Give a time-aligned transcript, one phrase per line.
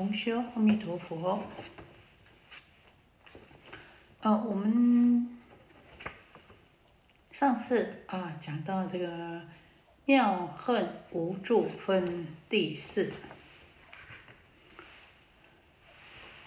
[0.00, 1.42] 同修，阿弥陀佛。
[4.22, 5.38] 啊，我们
[7.30, 9.42] 上次啊讲到这个
[10.06, 13.12] 妙恨无助分第四，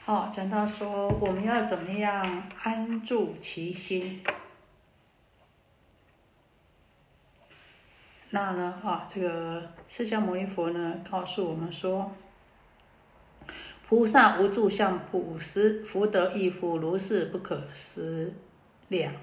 [0.03, 4.23] 好，讲到说我们要怎么样安住其心。
[8.31, 12.11] 那呢，啊，这个释迦牟尼佛呢告诉我们说。
[13.93, 18.33] 菩萨无住相，普施福德亦复如是，不可思
[18.87, 19.13] 量。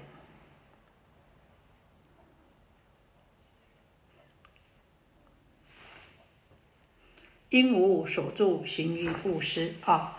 [7.49, 10.17] 因无所住，行于布施啊。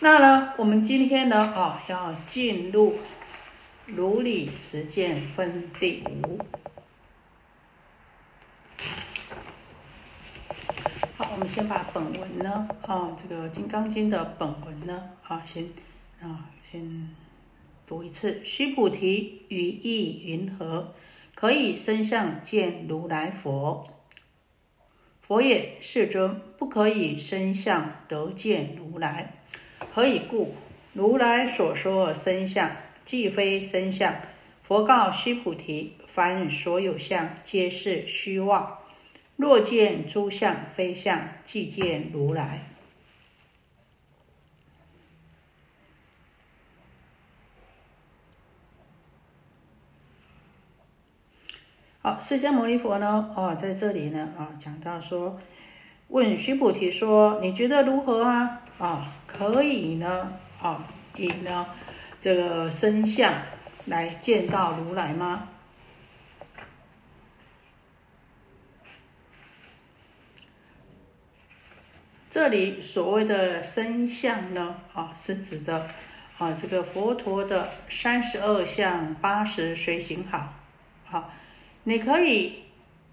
[0.00, 2.98] 那呢，我们今天呢啊，要进入
[3.86, 6.38] 如理实践分第五。
[11.16, 15.68] 我们先把本文呢，啊，这个《金刚经》的本文呢，啊，先
[16.20, 17.08] 啊，先
[17.84, 18.40] 读一次。
[18.44, 20.94] 须菩提，语意云何？
[21.34, 23.88] 可以身相见如来佛？
[25.20, 29.42] 佛也，世尊，不可以身相得见如来。
[29.92, 30.54] 何以故？
[30.92, 32.70] 如来所说身相，
[33.04, 34.14] 既非身相。
[34.62, 38.78] 佛告须菩提：凡所有相，皆是虚妄。
[39.42, 42.60] 若见诸相非相，即见如来。
[52.02, 53.32] 好，释迦牟尼佛呢？
[53.36, 55.40] 哦，在这里呢，啊，讲到说，
[56.06, 58.62] 问须菩提说：“你觉得如何啊？
[58.78, 60.32] 啊，可以呢？
[60.60, 60.84] 啊，
[61.16, 61.66] 以呢
[62.20, 63.34] 这个身相
[63.86, 65.48] 来见到如来吗？”
[72.32, 75.86] 这里所谓的身相呢，啊，是指的
[76.38, 80.54] 啊这个佛陀的三十二相八十随行好，
[81.04, 81.30] 好，
[81.84, 82.60] 你可以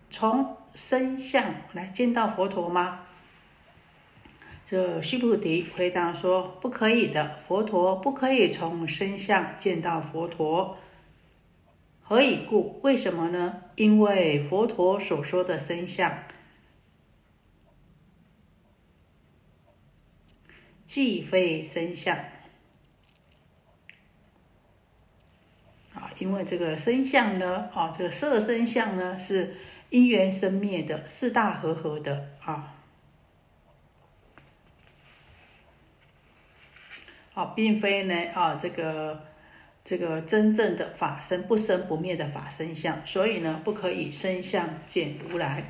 [0.10, 1.44] 从身相
[1.74, 3.02] 来见到佛陀吗？
[4.66, 10.78] 这须菩提回答说：不可以的，佛陀不可以从身相见到佛陀。
[12.02, 12.80] 何以故？
[12.84, 13.64] 为什么呢？
[13.76, 16.10] 因为佛陀所说的身相。
[20.90, 22.18] 既非身相
[25.94, 29.56] 啊，因为这个身相呢，啊，这个色身相呢是
[29.92, 32.74] 因缘生灭的四大和合的啊，
[37.36, 39.28] 啊，并非呢啊，这个
[39.84, 45.66] 这个真正的法身不生不灭的法身相，所以呢，不可以身相见如来。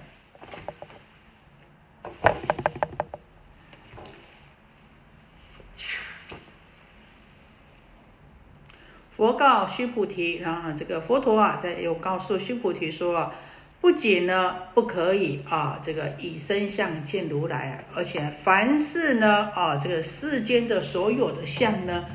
[9.19, 13.34] 佛告须菩提，然后这个佛陀啊，在又告诉须菩提说，
[13.81, 22.06] 不仅呢不可以啊，这个以身相见如来啊，而且凡是呢啊，这个世间的所有的相呢，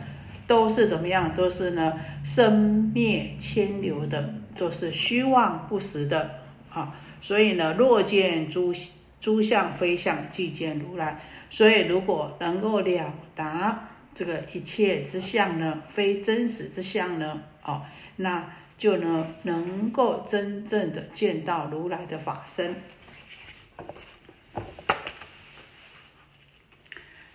[0.46, 1.34] 都是怎么样？
[1.34, 1.92] 都是呢
[2.24, 6.36] 生灭牵流的，都是虚妄不实的
[6.70, 6.94] 啊。
[7.20, 8.74] 所以呢，若见诸
[9.20, 11.20] 诸相非相，即见如来。
[11.50, 13.90] 所以如果能够了达。
[14.14, 17.82] 这个一切之相呢，非真实之相呢，哦，
[18.16, 18.48] 那
[18.78, 22.76] 就呢能够真正的见到如来的法身。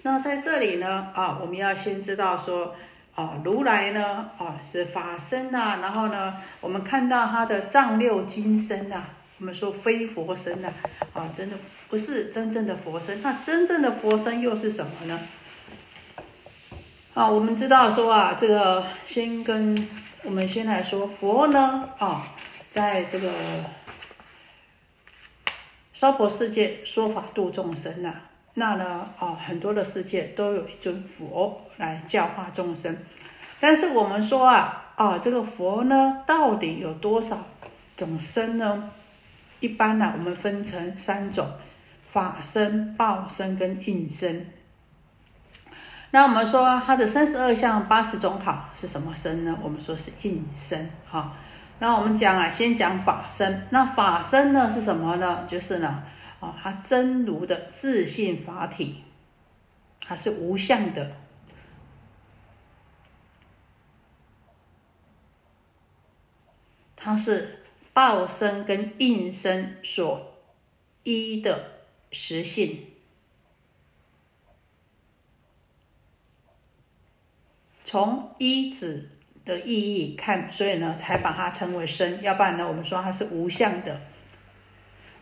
[0.03, 2.73] 那在这里呢，啊，我们要先知道说，
[3.15, 9.03] 啊，如来呢，啊是法身呐，然后呢，我们看到他的丈六金身呐，
[9.39, 10.71] 我们说非佛身呐，
[11.13, 11.57] 啊，真的
[11.89, 15.19] 不是真正的佛身，那真正的佛身又是什么呢？
[17.19, 19.89] 啊，我们知道说啊，这个先跟
[20.23, 22.23] 我们先来说佛呢啊，
[22.71, 23.29] 在这个
[25.91, 28.13] 娑婆世界说法度众生呐，
[28.53, 32.95] 那呢啊，很多的世界都有一尊佛来教化众生，
[33.59, 37.45] 但是我们说啊啊，这个佛呢到底有多少
[37.97, 38.91] 种身呢？
[39.59, 41.51] 一般呢，我们分成三种，
[42.07, 44.53] 法身、报身跟应身。
[46.11, 49.55] 那我们说他的三十二相八十种好是什么身呢？
[49.61, 51.35] 我们说是应身哈。
[51.77, 53.67] 那我们讲啊，先讲法身。
[53.69, 55.45] 那法身呢是什么呢？
[55.47, 56.03] 就是呢，
[56.39, 59.03] 啊，它真如的自信法体，
[60.01, 61.11] 它是无相的，
[66.95, 67.63] 它是
[67.93, 70.39] 报身跟应身所
[71.03, 72.87] 依的实性。
[77.89, 79.09] 从一子
[79.43, 82.21] 的意义看，所以呢，才把它称为身。
[82.21, 83.99] 要不然呢，我们说它是无相的。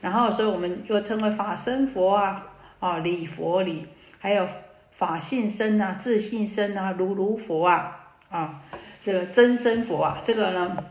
[0.01, 2.49] 然后，所以我们又称为法身佛啊，
[2.81, 3.87] 啊，理佛理，
[4.19, 4.45] 还有
[4.91, 8.61] 法性身啊，自信身啊，如如佛啊，啊，
[9.01, 10.83] 这个真身佛啊，这个呢，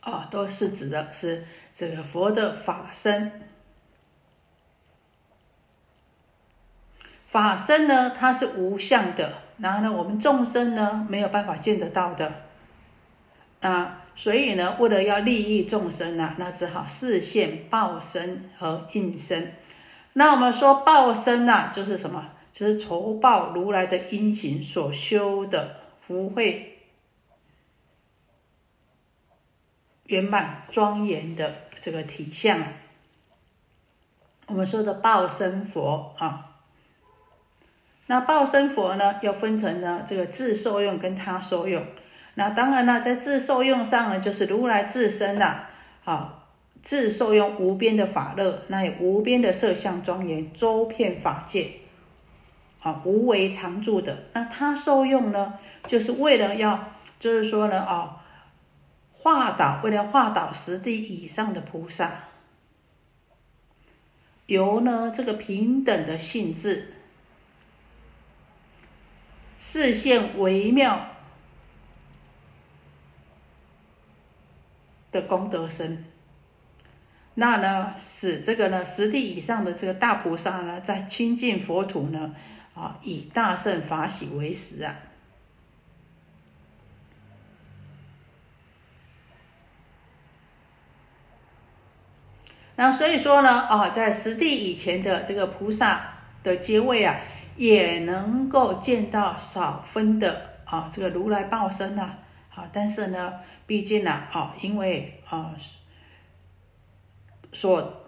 [0.00, 3.42] 啊，都是指的是这个佛的法身。
[7.26, 9.42] 法身呢，它是无相的。
[9.62, 12.42] 然后呢，我们众生呢没有办法见得到的，
[13.60, 19.52] 啊，所以呢，为了要利益众生呢，那只好示现报身和应身。
[20.14, 22.32] 那我们说报身呢，就是什么？
[22.52, 26.80] 就是酬报如来的因行所修的福慧
[30.06, 32.60] 圆满庄严的这个体相。
[34.46, 36.48] 我们说的报身佛啊。
[38.08, 41.84] 那报身佛呢，又分成呢这个自受用跟他受用。
[42.34, 45.66] 那当然呢，在自受用上呢，就是如来自身呐，
[46.04, 46.46] 啊，
[46.82, 51.72] 自受用无边的法乐，那有无边的色相庄严，周遍法界，
[52.80, 54.24] 啊，无为常住的。
[54.32, 58.22] 那他受用呢，就是为了要，就是说呢，啊，
[59.12, 62.24] 化导，为了化导十地以上的菩萨，
[64.46, 66.94] 由呢这个平等的性质。
[69.64, 71.06] 视线微妙
[75.12, 76.04] 的功德身，
[77.34, 82.34] 那呢，使这个呢十地以上的这个大菩萨呢，在亲近佛土呢，
[82.74, 84.96] 啊，以大圣法喜为食啊。
[92.74, 97.16] 那所以说呢，啊，在十地以前的这个菩萨的阶位啊。
[97.56, 102.10] 也能够见到少分的啊，这个如来报身呐，
[102.48, 103.34] 好，但是呢，
[103.66, 105.54] 毕竟呢，啊，因为啊，
[107.52, 108.02] 所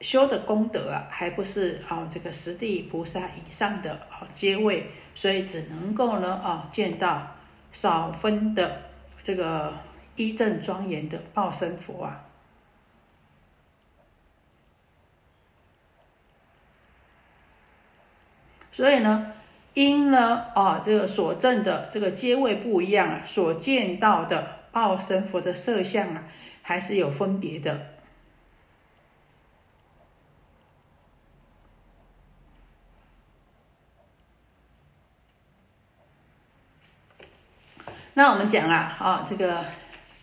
[0.00, 7.26] 修的功德啊，还不是啊这个十地菩萨以上的啊阶位，所以只能够呢啊见到
[7.72, 8.82] 少分的
[9.22, 9.72] 这个
[10.16, 12.26] 一正庄严的报身佛啊。
[18.72, 19.32] 所以呢，
[19.74, 26.24] 因呢啊，这个所证的这个阶位不一样啊，所见到的报身佛的色相啊，
[26.62, 27.88] 还是有分别的。
[38.14, 39.64] 那我们讲啊，啊，这个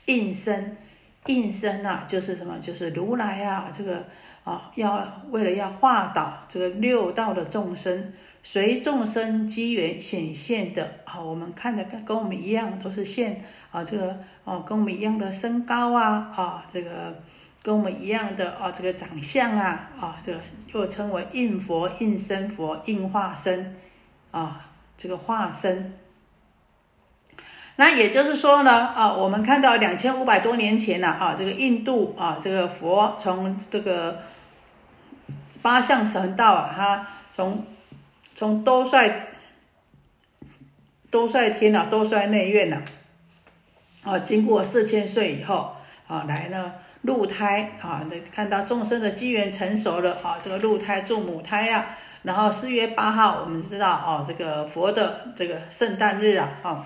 [0.06, 0.78] 应身，
[1.26, 2.58] 应身啊，就是什么？
[2.60, 4.06] 就是如来啊，这个
[4.46, 8.14] 啊，要为了要化导这个六道的众生。
[8.50, 17.22] 随众生机缘显现的啊，我们看的跟跟我们一样，都是现啊，这个哦，跟我们一样的身高啊，啊，这个
[17.62, 20.40] 跟我们一样的啊，这个长相啊，啊，这个
[20.72, 23.76] 又称为应佛、应身佛、应化身
[24.32, 25.96] 啊，这个化身。
[27.76, 34.22] 那也就是说呢，啊，我们看到两千五百多年前呢，啊，这个印度啊，这个佛从这个
[35.62, 37.66] 八相成道啊，他从
[38.38, 39.30] 从多帅
[41.10, 42.84] 多帅天啊，多帅内院呐，
[44.04, 45.76] 啊，经过四千岁以后
[46.06, 56.86] 啊，来呢入胎啊，那看到众生的机缘成熟了啊，这个入胎做母胎呀，然后四月八号，我们知道哦，这个佛的这个圣诞日啊，啊，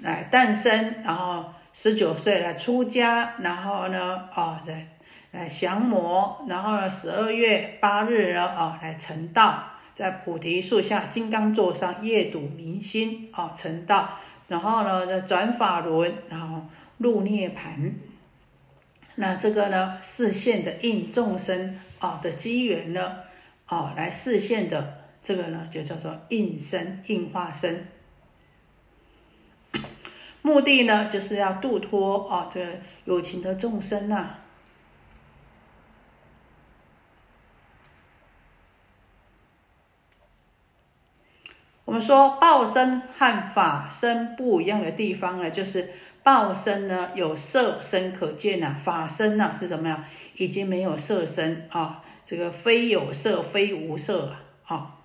[0.00, 4.88] 来诞生，然后十九岁来出家，然后呢，啊，来
[5.30, 9.68] 来降魔，然后呢，十二月八日呢，啊，来成道。
[9.94, 14.18] 在菩提树下金刚座上夜睹明星啊成道，
[14.48, 16.66] 然后呢转法轮，然后
[16.98, 17.94] 入涅盘。
[19.16, 23.18] 那这个呢视线的应众生啊的机缘呢
[23.66, 27.86] 啊来视线的这个呢就叫做应身应化身。
[30.40, 32.72] 目的呢就是要度脱啊这个
[33.04, 34.38] 有情的众生呐。
[41.84, 45.90] 我们说报身和法身不一样的地方呢，就是
[46.22, 50.04] 报身呢有色身可见呐，法身呐是什么呀？
[50.36, 54.98] 已经没有色身啊，这个非有色非无色啊。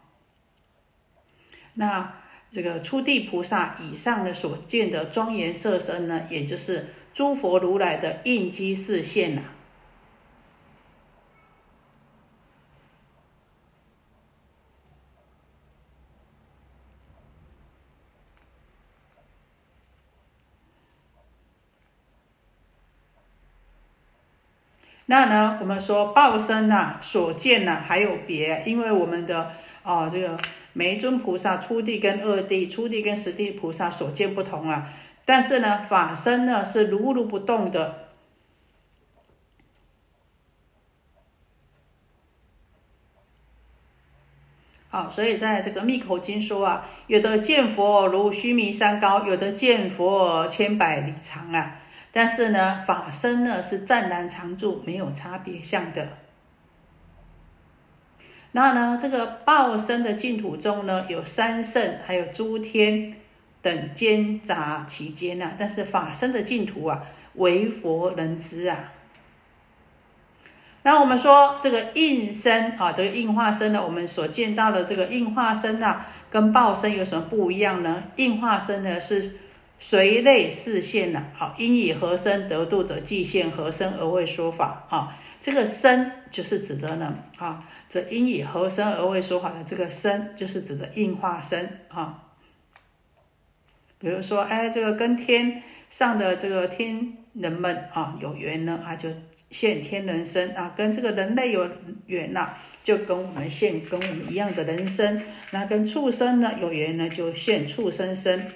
[1.74, 2.14] 那
[2.52, 9.42] 这个初地菩萨以上的所见的庄严色身呢，也就是诸佛如来的应机视现呐。
[25.10, 30.38] 那呢，我们说报身呐，所见呐，还有别，因为我们的啊，这个
[30.74, 34.90] 每一尊菩萨初地跟二地、初地跟十地菩萨所见不同啊。
[35.24, 38.10] 但是呢，法身呢是如如不动的。
[44.90, 51.80] 好，所以在这个密口经说啊，有的见佛如须弥山高，有的见佛千百里长啊。
[52.18, 56.08] 但是呢，法身呢是湛然常住，没有差别相的。
[58.54, 63.14] 那呢，这个报身的净土中呢，有三圣，还有诸天
[63.62, 65.52] 等兼杂其间呐。
[65.60, 67.06] 但是法身的净土啊，
[67.36, 68.94] 唯佛能知啊。
[70.82, 78.06] 那我们说这个应身啊，这个应化身呢，我们所见到的这个应化身啊，跟报身有什么不一样呢？
[78.16, 79.38] 应化身呢是。
[79.80, 85.18] 随类视现呐，好，因以何身得度者，即现何身而为说法啊。
[85.40, 92.24] 这个身就是指的呢，啊，这因以何身而为说法的这个身，就是指的应化身啊。
[94.00, 99.10] 比如说，哎，这个跟天上的这个天人们啊有缘呢，啊就
[99.52, 101.70] 现天人身啊；跟这个人类有
[102.08, 102.50] 缘呐，
[102.84, 105.22] 就跟我们现跟我们一样的人身。
[105.52, 108.52] 那跟畜生呢有缘呢，就现畜生身。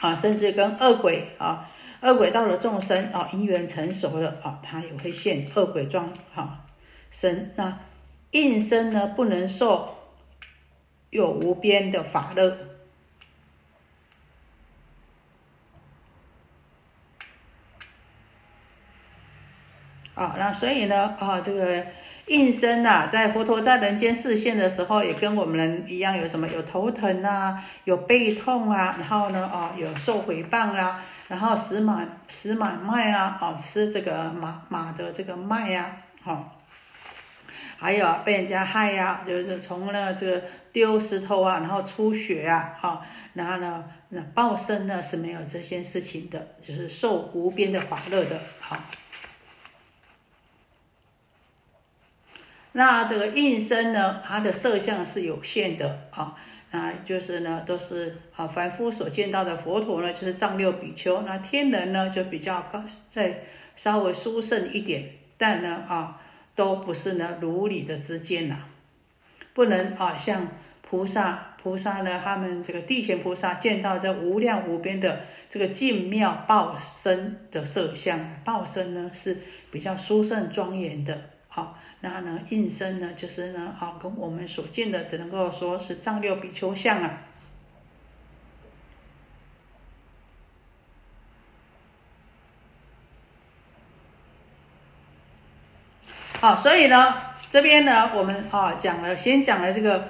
[0.00, 1.70] 啊，甚至跟恶鬼啊，
[2.02, 6.66] 恶鬼道的众生啊，因缘成熟了啊，他也会现恶鬼状哈
[7.10, 7.52] 身。
[7.56, 7.78] 那
[8.32, 9.96] 应身呢，不能受
[11.10, 12.58] 有无边的法乐。
[20.14, 21.86] 啊，那所以呢，啊，这个。
[22.26, 36.52] 应身呐，在佛陀在人间示现的时候，也跟我们人一样，有什么有头疼啊，有背痛啊，然后呢，哦，有受诽谤啦，然后死马死马脉啊，哦，吃这个马马的这个脉呀，哈，
[37.76, 43.02] 还有啊被人家害呀，就是从了这个丢石头啊，然后出血啊，哈，
[43.34, 48.78] 然后呢，那报身呢是没有这些事情的，就是受无边的法乐的，好。
[52.76, 56.34] 那这个应身呢，它的色相是有限的啊，
[56.72, 61.22] 那就是呢，都是啊凡夫所见到的佛陀呢，就是藏六比丘。
[61.22, 63.44] 那天人呢，就比较高，再
[63.76, 65.04] 稍微殊胜一点，
[65.38, 66.20] 但呢啊，
[66.56, 68.64] 都不是呢如理的之见呐，
[69.52, 70.48] 不能啊像
[70.82, 79.38] 菩萨，菩萨呢，他们这个地前菩萨见到这无量无边的这个净妙报身的色相，报身呢是
[79.70, 81.78] 比较殊胜庄严的，好。
[82.04, 87.22] 那呢，应身呢，就是呢，啊，跟我们所见的，只能够说是丈六比丘像啊。
[96.42, 97.14] 好，所以呢，
[97.48, 100.08] 这边呢，我们啊讲了，先讲了这个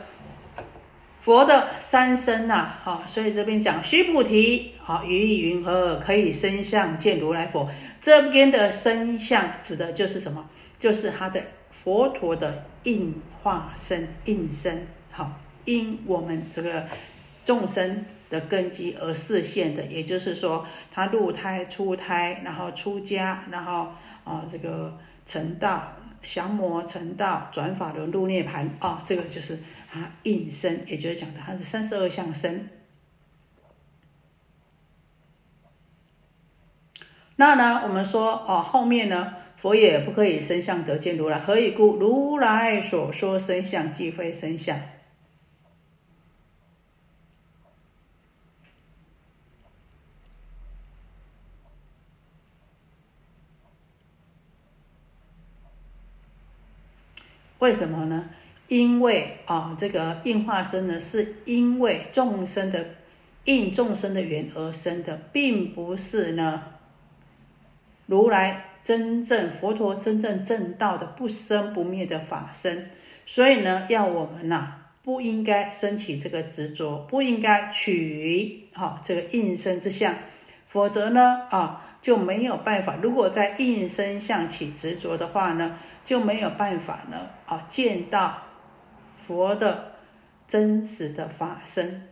[1.21, 7.71] 佛的三身呐，好，所以这边讲须菩提，好，于云何可以身相见如来佛？
[8.01, 10.51] 这边的身相指的就是什么？
[10.81, 11.41] 就是他的。
[11.85, 15.33] 佛陀的应化身、应身，好，
[15.67, 16.87] 因我们这个
[17.45, 23.89] 众生的根基而示现的，也就是说，他入胎、出胎，然后出家，然后
[24.25, 29.59] 啊，这个成道、降魔成道、转法轮入涅盘啊，这个就是
[29.93, 32.71] 他应身，也就是讲的他是三十二相身。
[37.37, 39.35] 那呢，我们说哦，后面呢？
[39.57, 41.97] 佛也不可以身相得见如来，何以故？
[41.97, 44.79] 如来所说身相，即非身相。
[57.61, 58.29] 为什么呢？
[58.69, 62.97] 因为啊，这个应化身呢，是因为众生的
[63.45, 66.75] 应众生的缘而生的，并不是呢，
[68.07, 68.74] 如来。
[68.85, 72.91] 真正佛陀真正正道的不生不灭的法身，
[73.25, 80.15] 所以呢，要我们呐不应该升起这个执着，不应该取哈这个应身之相，
[80.67, 82.97] 否则呢啊就没有办法。
[83.03, 88.43] 如果在应身相起执着的话呢，就没有办法呢啊见到
[89.17, 89.93] 佛的
[90.47, 92.09] 真实的法身。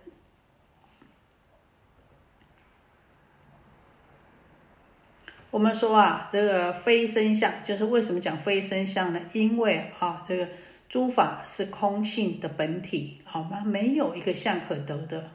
[5.53, 9.21] 我们说啊，这个非身相，就是为什么讲非身相呢？
[9.33, 10.49] 因为啊，这个。
[10.89, 13.65] 诸法是空性的本体，好吗？
[13.65, 15.31] 没有一个相可得的，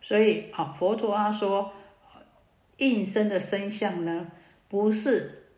[0.00, 1.72] 所以啊，佛陀他说，
[2.76, 4.30] 应身的身相呢，
[4.68, 5.48] 不是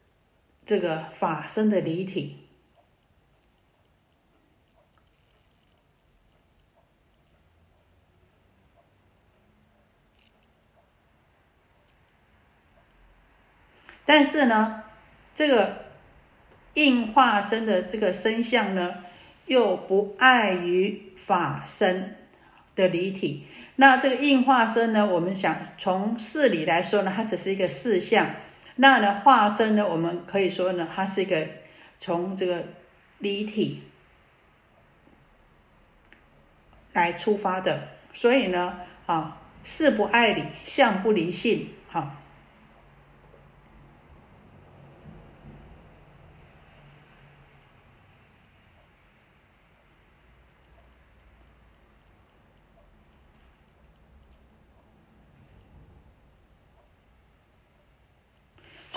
[0.65, 2.46] 这个法身的离体，
[14.07, 14.85] 但是呢，
[15.35, 15.85] 这个。
[16.77, 18.97] 应化身的这个身相呢，
[19.47, 22.19] 又不碍于法身
[22.75, 23.47] 的离体。
[23.77, 28.27] 那这个应化身呢，我们想从事理来说呢，它只是一个事相。
[28.75, 31.47] 那呢，化身呢，我们可以说呢，它是一个
[31.99, 32.65] 从这个
[33.21, 33.85] 离体
[36.93, 37.89] 来出发的。
[38.13, 42.19] 所以呢，啊，事不碍理，相不离性，哈。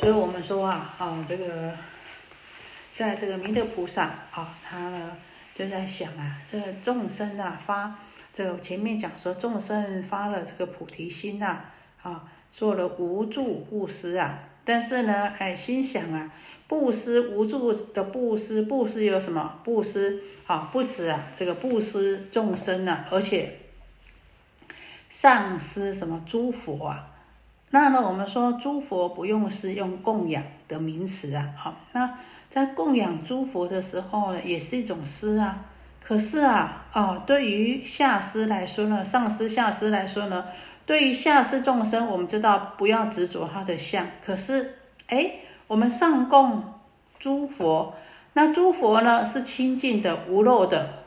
[0.10, 1.72] 所以我们说啊，啊，这个，
[2.96, 5.16] 在这个弥勒菩萨啊，他呢
[5.54, 7.94] 就在想啊，这众生啊发，
[8.34, 11.62] 这个前面讲说众生发了这个菩提心呐，
[12.02, 16.32] 啊，做了无助布施啊，但是呢，哎，心想啊，
[16.68, 19.60] 布施无助的布施，布施有什么？
[19.64, 23.60] 布施啊，不止啊，这个布施众生啊，而且
[25.08, 27.06] 上施什么诸佛啊。
[27.72, 32.18] 那呢，我们说诸佛不用是用供养的名词啊，好，那
[32.50, 35.66] 在供养诸佛的时候呢，也是一种施啊。
[36.02, 40.46] 可是啊，哦，对于下施来说呢，上施下施来说呢，
[40.88, 44.08] 对于下施众生，我们知道不要执着他的相。
[44.26, 45.34] 可是，哎，
[45.68, 46.74] 我们上供
[47.20, 47.96] 诸佛，
[48.34, 51.04] 那诸佛呢是清净的、无漏的。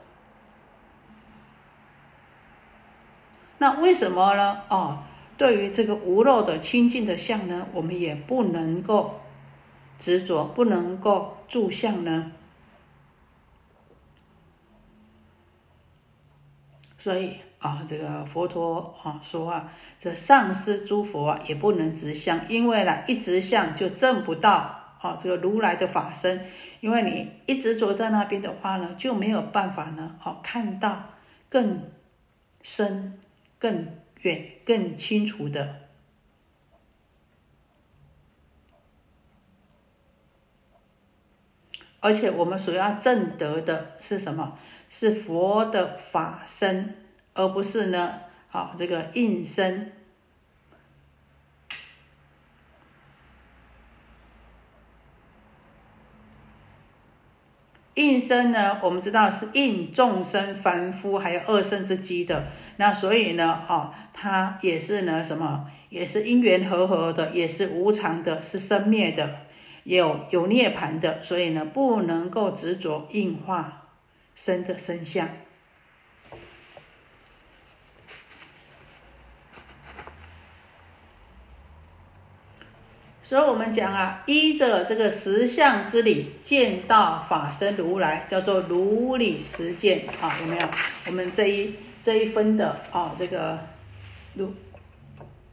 [3.59, 4.61] 那为什么呢？
[4.69, 4.99] 哦。
[5.43, 9.21] 对于这个无漏的清净的相呢，我们也不能够
[9.99, 12.31] 执着，不能够住相呢。
[16.97, 26.47] 所以啊，这个佛陀啊说啊，这上师诸佛啊也不能执相，因为呢一执相就证不到啊这个如来的法身，
[26.79, 31.07] 因为你一直着在那边的话呢，就没有办法呢哦看到
[31.49, 31.91] 更
[32.63, 33.19] 深
[33.59, 34.02] 更。
[34.23, 35.89] 远更清楚的，
[42.01, 44.59] 而且我们所要证得的是什么？
[44.89, 46.97] 是佛的法身，
[47.33, 48.21] 而不是呢？
[48.49, 49.93] 好，这个应身。
[57.95, 69.41] 应身呢，我们知道是应众生凡夫还有二圣之机的，那所以呢，哦，它也是呢什么，也是因缘和合的，也是无常的，是生灭的，
[69.85, 73.89] 有有涅槃的，所以呢，不能够执着应化
[74.35, 75.29] 身的身相。
[83.25, 90.69] 所以我们讲啊，依着这个实相之理见到法身如来，叫做如理实见啊，有没有？
[91.07, 93.59] 我们这一这一分的啊，这个
[94.35, 94.53] 如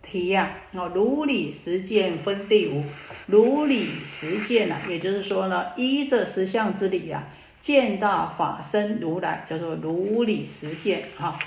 [0.02, 2.84] 题呀，哦，如理实践分第五，
[3.28, 7.28] 如理实践呢，也就是说呢，依着实相之理呀，
[7.60, 11.38] 见到法身如来，叫做如理实践哈。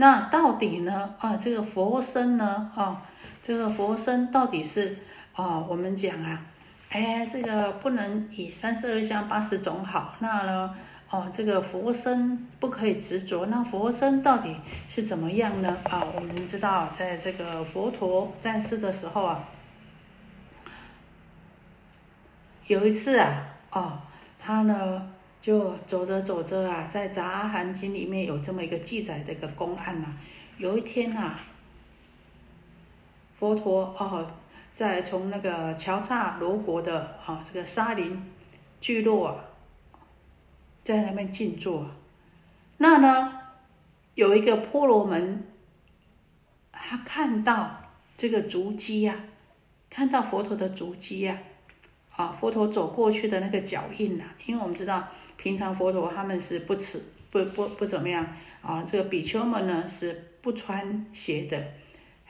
[0.00, 1.12] 那到底呢？
[1.18, 2.70] 啊，这个佛身呢？
[2.76, 3.02] 啊，
[3.42, 4.96] 这个佛身到底是
[5.34, 5.58] 啊？
[5.68, 6.40] 我们讲啊，
[6.90, 10.14] 哎，这个不能以三十二相八十种好。
[10.20, 10.72] 那呢？
[11.10, 13.46] 哦，这个佛身不可以执着。
[13.46, 14.54] 那佛身到底
[14.88, 15.76] 是怎么样呢？
[15.90, 19.48] 啊，我们知道，在这个佛陀在世的时候啊，
[22.68, 23.98] 有一次啊，哦，
[24.38, 25.10] 他呢
[25.48, 30.14] 就走着走着啊，在《杂含经》里面有这么一个记载的一个公案呐。
[30.58, 31.38] 有一天呐，
[33.38, 34.30] 佛陀哦，
[34.74, 38.30] 在从那个乔刹罗国的啊这个沙林
[38.78, 39.44] 聚落啊。
[40.84, 41.86] 在那边静坐，
[42.76, 43.40] 那呢，
[44.16, 45.46] 有一个婆罗门，
[46.70, 47.84] 他看到
[48.18, 49.24] 这个足迹呀，
[49.88, 51.38] 看到佛陀的足迹呀，
[52.14, 61.72] 啊，佛陀走过去的那个脚印呐，因为我们知道，平常佛陀他们是不吃不不不怎么样啊，这个比丘们呢是不穿鞋的，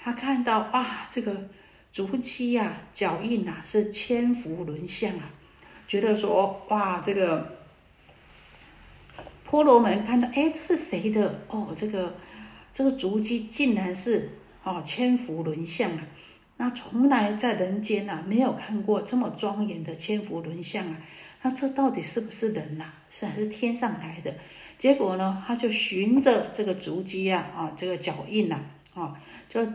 [0.01, 1.49] 他看到哇，这个
[1.93, 5.31] 足迹呀，脚印呐是千佛轮相啊，
[5.89, 7.59] 觉得说哇，这个。
[9.51, 11.41] 婆罗门看到，哎，这是谁的？
[11.49, 12.15] 哦，这个
[12.71, 14.29] 这个足迹竟然是
[14.63, 16.07] 哦千佛轮相啊！
[16.59, 20.99] 那从来在人间呐，没有看过这么庄严的千佛轮相啊！
[21.43, 22.85] 那这到底是不是人呐？
[23.11, 24.35] 是还是天上来的？
[24.77, 28.61] 结果呢，他就循着这个足迹啊，啊，这个脚印呐，
[28.95, 29.15] 啊，
[29.49, 29.67] 就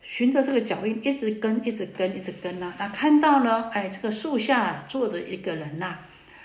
[0.00, 2.72] 循着这个脚印一直跟，一直跟，一直跟呐。
[2.78, 5.98] 那看到呢，哎，这个树下坐着一个人呐，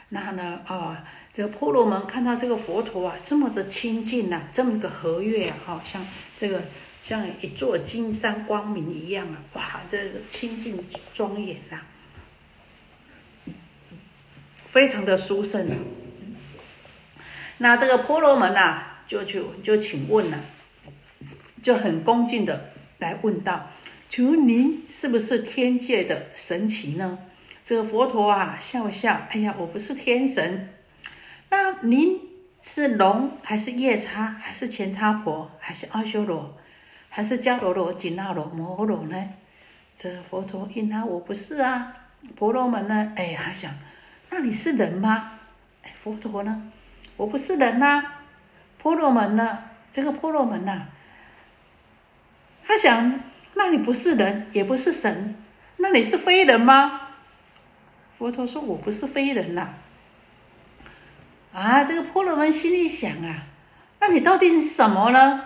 [0.09, 1.05] 那呢，啊。
[1.33, 6.03] 这个婆罗门看到这个佛陀啊，这么的清净呐，这么个和悦啊，好像
[6.35, 6.59] 这个
[7.03, 11.79] 像一座金山光明一样啊，哇，这个清净庄严呐，
[14.67, 15.67] 非常的殊胜。
[17.57, 20.39] 那这个婆罗门呐，就就就请问了，
[21.63, 23.71] 就很恭敬的来问道：，
[24.07, 27.17] 请问您是不是天界的神奇呢？
[27.65, 30.69] 这个佛陀啊，笑笑，哎呀，我不是天神。
[31.49, 32.19] 那您
[32.61, 36.57] 是龙还是夜叉还是钱他婆还是阿修罗
[37.09, 39.29] 还是迦罗罗紧那罗摩罗呢？
[39.95, 41.93] 这佛陀应他我不是啊。
[42.35, 43.13] 婆罗门呢？
[43.15, 43.73] 哎，呀想，
[44.29, 45.39] 那你是人吗？
[45.83, 46.71] 哎，佛陀呢？
[47.15, 48.03] 我不是人呐。
[48.77, 49.63] 婆罗门呢？
[49.89, 50.87] 这个婆罗门呐，
[52.63, 53.19] 他想，
[53.55, 55.35] 那你不是人也不是神，
[55.77, 57.09] 那你是非人吗？
[58.17, 59.73] 佛陀说，我不是非人呐。
[61.53, 63.45] 啊，这个婆罗门心里想啊，
[63.99, 65.45] 那你到底是什么呢？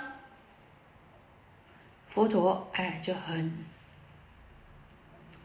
[2.09, 3.65] 佛陀哎，就很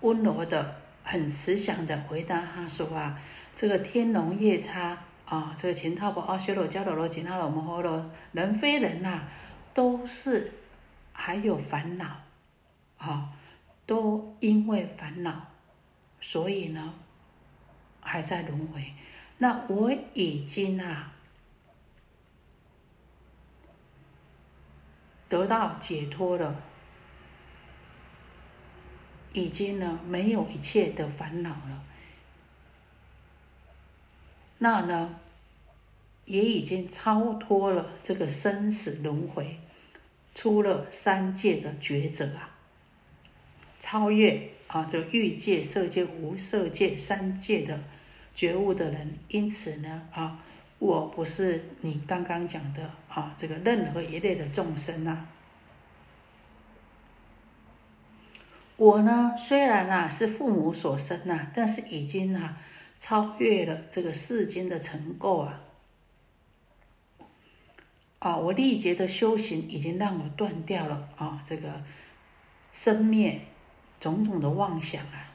[0.01, 3.23] 温柔的、很慈祥的回答他说啊，
[3.55, 9.29] 这个天龙夜叉啊，这个钱套婆、阿修罗、迦罗罗、紧那罗、摩诃罗，人非人呐，
[9.73, 10.53] 都是
[11.13, 12.23] 还有烦恼
[12.99, 13.31] 啊，
[13.87, 15.47] 都因为烦恼，
[16.21, 16.95] 所以呢，
[18.01, 18.93] 还在轮回。
[19.39, 21.13] 那我已经啊
[25.29, 26.63] 得到解脱了，
[29.37, 31.85] 已经呢没有一切的烦恼了。
[34.59, 35.21] 那呢
[36.25, 39.61] 也已经超脱了这个生死轮回，
[40.35, 42.57] 出了三界的抉择啊，
[43.79, 47.79] 超越啊这欲界、色界、无色界三界的。
[48.35, 50.39] 觉悟的人，因此呢，啊，
[50.79, 55.27] 我不是你刚刚讲的啊，这个任何一类的众生呐。
[58.77, 62.59] 我呢，虽然啊是父母所生呐，但是已经啊
[62.99, 65.63] 超越了这个世间的尘垢啊。
[68.19, 71.83] 啊，我历劫的修行已经让我断掉了啊这个
[72.71, 73.41] 生灭
[73.99, 75.33] 种种的妄想啊。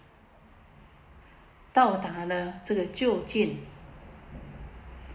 [1.73, 3.57] 到达了这个就近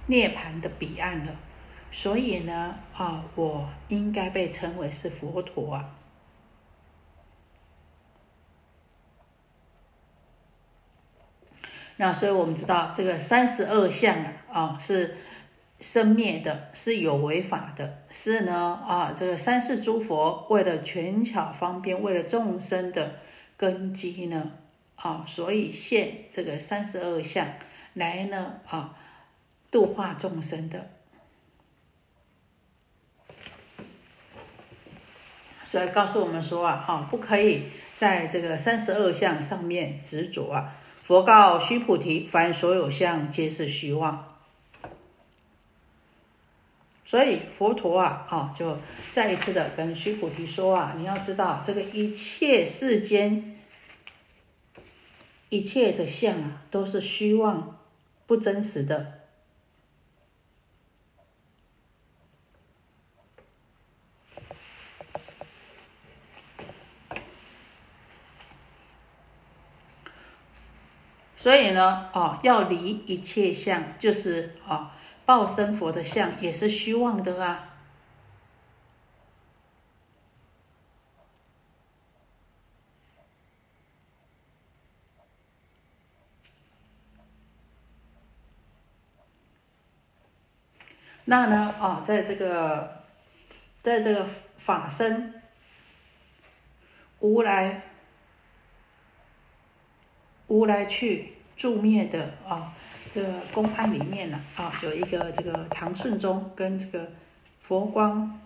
[0.06, 1.36] 涅盘的彼岸了，
[1.92, 5.94] 所以呢，啊，我应该被称为是佛陀啊。
[11.96, 15.16] 那所以我们知道，这个三十二相啊，啊，是
[15.80, 23.16] 生灭的，是有违法的，是呢，啊，这个三世诸佛为了权巧方便，为了众生的
[23.56, 24.52] 根基呢。
[24.96, 27.46] 啊，所以现这个三十二相
[27.92, 28.96] 来呢啊，
[29.70, 30.88] 度化众生的，
[35.64, 40.74] 所以告诉我们说啊，啊，不可以在这个三十二相上面执着啊。
[41.06, 44.36] 佛告须菩提：凡所有相，皆是虚妄。
[47.04, 48.76] 所以佛陀啊，啊，就
[49.12, 53.56] 再一次的跟须菩提说啊，你要知道这个一切世间。
[55.48, 57.78] 一切的相啊，都是虚妄、
[58.26, 59.15] 不真实的。
[71.46, 77.76] 所以呢，哦，要离一切相，就是啊，报身佛的相也是虚妄的啊。
[91.26, 93.04] 那呢，啊，在这个，
[93.82, 95.40] 在这个法身
[97.20, 97.82] 无来
[100.48, 102.72] 无来去助灭的啊，
[103.12, 107.10] 这公案里面呢，啊，有一个这个唐顺宗跟这个
[107.60, 108.38] 佛光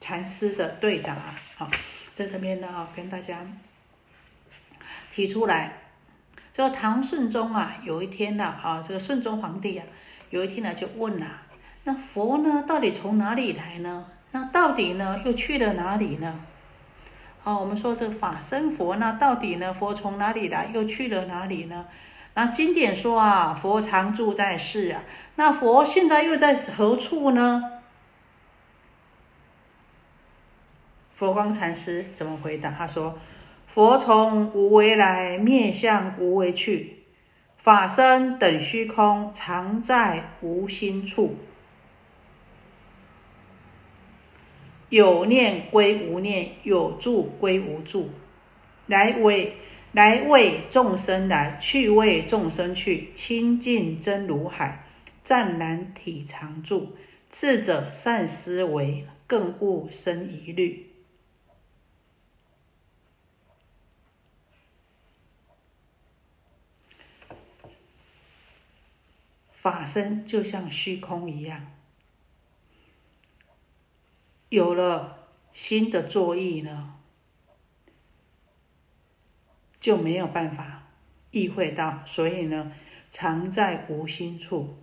[0.00, 1.14] 禅师的对答，
[1.58, 1.70] 啊，
[2.12, 3.46] 在这边呢，啊，跟大家
[5.12, 5.78] 提出来，
[6.52, 9.86] 这唐顺宗啊，有一天呢，啊，这个顺宗皇帝啊，
[10.30, 11.42] 有一天呢，就问了。
[11.84, 12.64] 那佛呢？
[12.66, 14.06] 到底从哪里来呢？
[14.32, 15.22] 那到底呢？
[15.24, 16.40] 又去了哪里呢？
[17.46, 19.72] 啊，我们说这法身佛，那到底呢？
[19.72, 20.68] 佛从哪里来？
[20.74, 21.86] 又去了哪里呢？
[22.34, 25.04] 那经典说啊，佛常住在世啊。
[25.36, 27.62] 那佛现在又在何处呢？
[31.14, 32.68] 佛光禅师怎么回答？
[32.72, 33.16] 他说
[33.68, 37.04] ：“佛从无为来，灭相无为去，
[37.56, 41.36] 法身等虚空，常在无心处。”
[44.88, 48.10] 有念归无念，有住归无住，
[48.86, 49.56] 来为
[49.92, 53.12] 来为众生来，去为众生去。
[53.14, 54.86] 清净真如海，
[55.22, 56.96] 湛然体常住。
[57.28, 60.92] 智者善思维，更勿生疑虑。
[69.50, 71.75] 法身就像虚空一样。
[74.48, 76.94] 有了新的作意呢，
[79.80, 80.84] 就没有办法
[81.30, 82.72] 意会到，所以呢，
[83.10, 84.76] 常在无心处。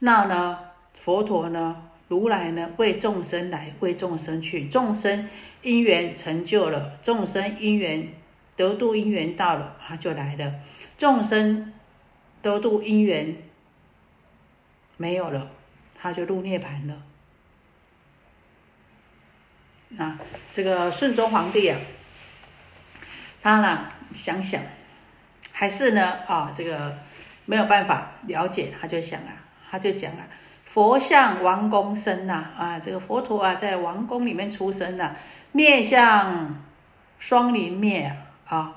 [0.00, 5.28] 那呢，佛陀呢，如来呢，为众生来，为众生去，众生
[5.62, 8.12] 因缘成就了，众生因缘
[8.56, 10.54] 得度因缘到了，他就来了；
[10.98, 11.72] 众生
[12.42, 13.36] 得度因缘
[14.96, 15.52] 没有了，
[15.94, 17.04] 他就入涅盘了。
[19.98, 20.18] 啊，
[20.50, 21.78] 这个顺宗皇帝啊，
[23.42, 23.80] 他呢
[24.14, 24.62] 想想，
[25.52, 26.98] 还是呢啊，这个
[27.44, 30.26] 没有办法了解，他就想啊，他就讲啊，
[30.64, 35.14] 佛像王宫生呐，啊，这个佛陀啊在王宫里面出生呐，
[35.52, 36.62] 面相
[37.18, 38.76] 双林灭啊，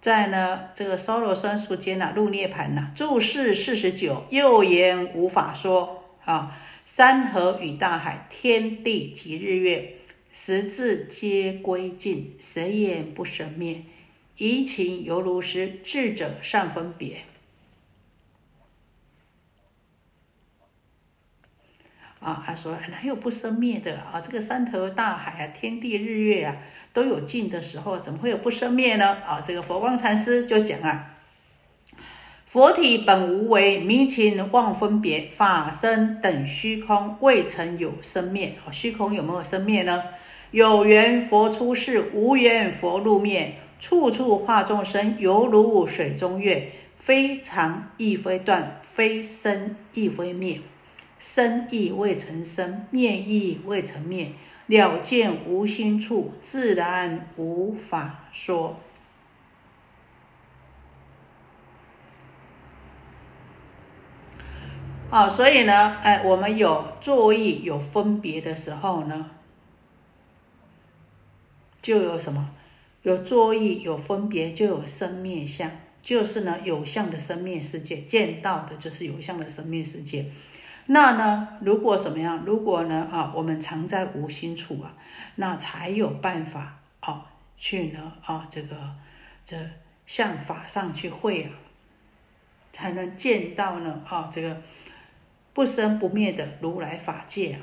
[0.00, 9.94] 在呢这个娑罗双树间呐入涅盘呐，住世四十九，又言无法说啊，山河与大海，天地及日月。
[10.40, 13.82] 十字皆归尽，谁也不生灭。
[14.36, 17.24] 移情犹如是智者善分别。
[22.20, 24.20] 啊，他说哪有不生灭的啊？
[24.20, 26.56] 这个山头大海啊，天地日月啊，
[26.92, 29.16] 都有尽的时候，怎么会有不生灭呢？
[29.26, 31.16] 啊，这个佛光禅师就讲啊，
[32.46, 38.54] 佛体本无为，迷情妄分别，法身等虚空未曾有生灭。
[38.64, 40.00] 啊，虚空有没有生灭呢？
[40.50, 43.54] 有缘佛出世，无缘佛入灭。
[43.80, 46.72] 处处化众生，犹如水中月。
[46.98, 50.60] 非常亦非断，非生亦非灭。
[51.18, 54.32] 生亦未曾生，灭亦未曾灭。
[54.66, 58.80] 了见无心处，自然无法说。
[65.08, 69.30] 好，所以呢，哎，我们有作意、有分别的时候呢？
[71.88, 72.50] 就有什么？
[73.02, 75.70] 有作意，有分别，就有生灭相，
[76.02, 80.26] 就是呢有相的生灭世界，见到的就是有相的生灭世界。
[80.84, 82.42] 那呢，如果什么样？
[82.44, 84.94] 如果呢啊，我们常在无心处啊，
[85.36, 88.76] 那才有办法啊，去呢啊这个
[89.46, 89.56] 这
[90.04, 91.50] 向法上去会啊，
[92.70, 94.60] 才能见到呢啊这个
[95.54, 97.60] 不生不灭的如来法界啊。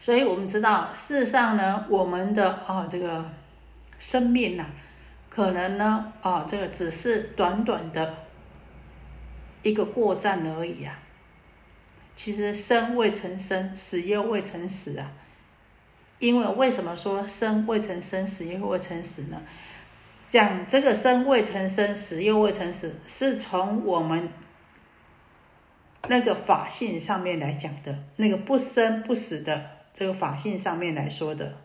[0.00, 3.30] 所以我们知道，事实上呢，我们的啊这个
[3.98, 4.64] 生命呐，
[5.28, 8.14] 可能呢啊这个只是短短的
[9.62, 10.98] 一个过站而已啊。
[12.16, 15.12] 其实生未成生，死又未成死啊。
[16.18, 19.40] 因为为什么说生未成生，死又未成死呢？
[20.28, 24.28] 讲这个生未成生，死又未成死，是从我们
[26.08, 31.58] 那个法性上面来讲的，那个不生不死的这个法性上面来说的。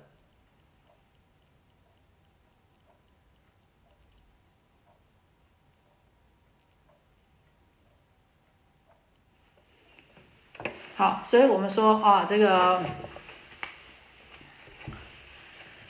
[10.98, 12.82] 好，所以我们说啊，这个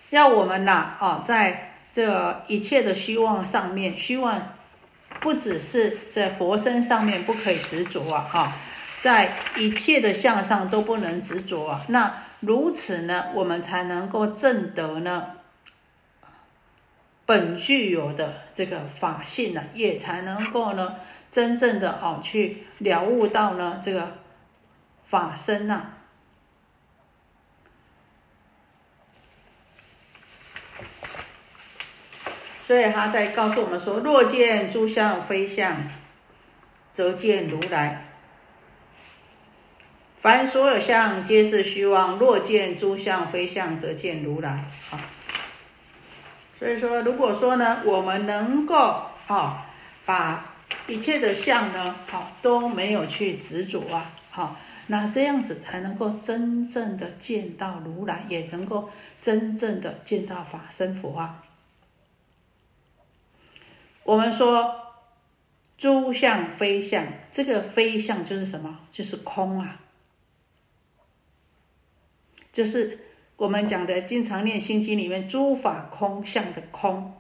[0.09, 4.55] 要我们呐啊，在这一切的虚妄上面，虚妄
[5.19, 8.51] 不只是在佛身上面不可以执着啊，哈，
[8.99, 11.85] 在一切的相上都不能执着啊。
[11.89, 15.31] 那如此呢，我们才能够证得呢
[17.25, 20.95] 本具有的这个法性呢，也才能够呢
[21.31, 24.17] 真正的哦去了悟到呢这个。
[25.08, 25.84] 法身呐，
[32.65, 35.77] 所以他在告诉我们说：若见诸相非相，
[36.91, 38.04] 则见如来。
[40.25, 42.17] 凡所有相，皆是虚妄。
[42.17, 44.49] 若见诸相非相，则见如来。
[44.89, 44.97] 啊，
[46.57, 49.67] 所以说，如果说呢，我们能够啊，
[50.03, 50.55] 把
[50.88, 54.57] 一切的相呢，好都没有去执着啊，好。
[54.88, 58.89] 那这样子才能够真正的见到如来，也能够
[59.21, 61.43] 真正的见到法身佛啊。
[64.01, 64.95] 我们说
[65.77, 68.79] 诸相非相，这个非相就是什么？
[68.91, 69.81] 就是空啊，
[72.55, 72.99] 就是
[73.35, 77.13] 我们讲的经常念心经里面诸法空相的空。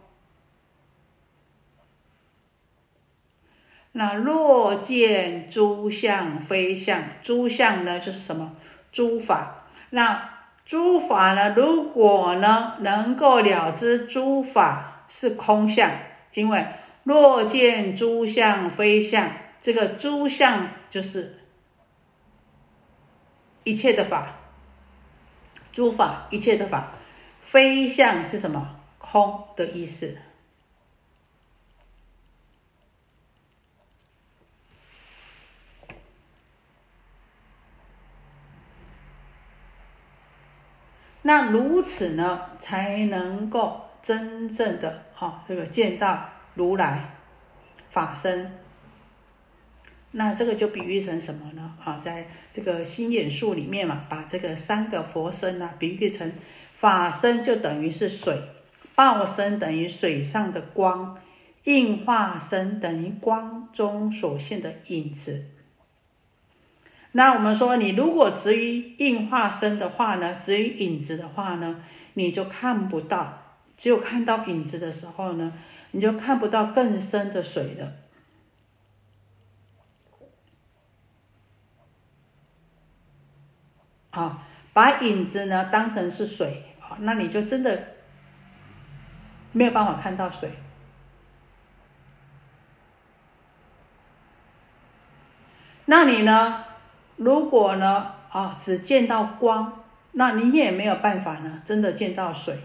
[3.91, 8.55] 那若见诸相非相，诸相呢就是什么？
[8.93, 9.65] 诸法。
[9.89, 11.53] 那诸法呢？
[11.53, 15.91] 如果呢能够了知诸法是空相，
[16.33, 16.65] 因为
[17.03, 21.39] 若见诸相非相，这个诸相就是
[23.65, 24.37] 一切的法，
[25.75, 26.93] 诸法一切的法，
[27.41, 28.79] 非相是什么？
[28.97, 30.17] 空的意思。
[41.23, 47.17] 那如此呢，才能够真正的啊，这个见到如来
[47.89, 48.64] 法身。
[50.17, 51.73] 那这个就比喻成什么呢？
[51.83, 56.31] 啊，在这个心眼术里面嘛，把这个三个佛身呢，比喻成
[56.73, 58.33] 法身，就等于是水；
[58.95, 61.17] 报身等于水上的光；
[61.65, 65.43] 应化身等于光中所现的影子。
[67.11, 71.81] 那我们说，你如果只于应化身的话呢，只于影子的话呢，
[72.13, 73.41] 你就看不到。
[73.77, 75.51] 只有看到影子的时候呢，
[75.91, 77.91] 你就看不到更深的水了。
[84.15, 84.41] 啊，
[84.73, 87.89] 把影子呢当成是水啊，那你就真的
[89.51, 90.49] 没有办法看到水。
[95.85, 96.65] 那你呢？
[97.17, 102.57] 如果呢，啊，只见到光，那你也没有办法呢，真的见到水。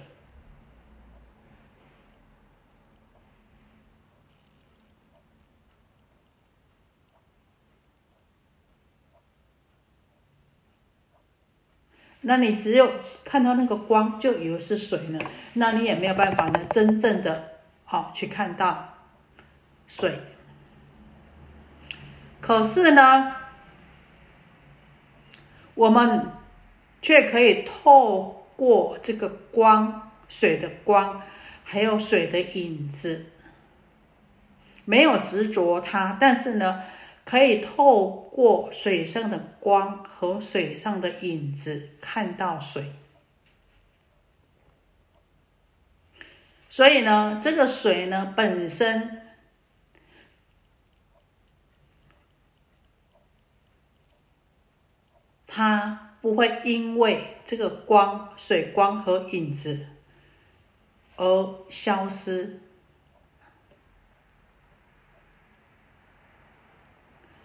[12.23, 12.91] 那你只有
[13.25, 15.19] 看到那个光，就以为是水呢，
[15.55, 18.95] 那你也没有办法呢，真正的好去看到
[19.87, 20.21] 水。
[22.41, 23.37] 可是呢？
[25.75, 26.33] 我们
[27.01, 31.23] 却可以透过这个光、水的光，
[31.65, 33.27] 还有水的影子，
[34.85, 36.83] 没有执着它，但是呢，
[37.31, 42.87] 可以透过水上的光和水上的影子看到水。
[46.69, 49.23] 所以呢，这个水呢本身，
[55.47, 59.87] 它不会因为这个光、水光和影子
[61.15, 62.59] 而消失，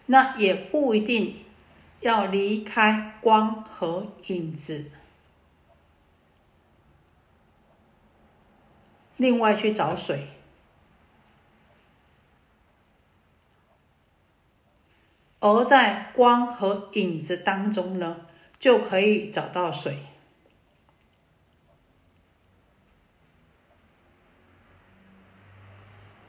[0.08, 1.46] 那也不一定
[2.02, 4.92] 要离开光和影子，
[9.18, 10.28] 另外去找水。
[15.40, 18.28] 而在光和影子当中呢，
[18.58, 20.06] 就可以找到水。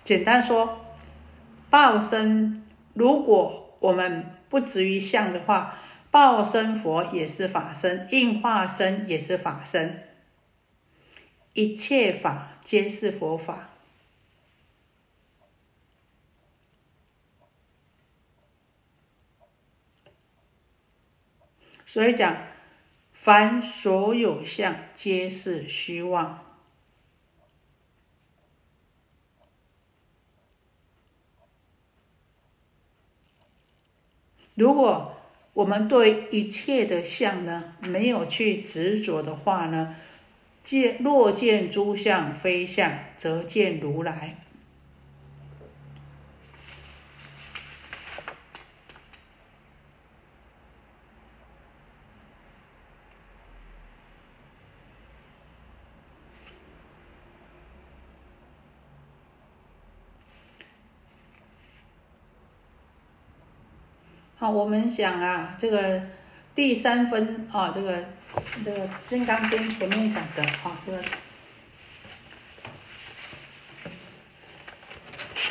[0.05, 0.85] 简单说，
[1.71, 5.79] 报身，如果我们不止于相的话，
[6.11, 10.09] 报身佛也是法身，应化身也是法身，
[11.53, 13.71] 一切法皆是佛法。
[21.85, 22.37] 所以讲，
[23.13, 26.56] 凡所有相，皆是虚妄。
[34.57, 35.13] 如果
[35.53, 39.95] 我们对一切的相呢，没有去执着的话呢，
[40.63, 44.37] 见若见诸相非相，则见如来。
[64.51, 66.03] 我们讲啊，这个
[66.55, 68.05] 第三分啊，这个
[68.65, 70.99] 这个《金刚经》前面讲的啊，这个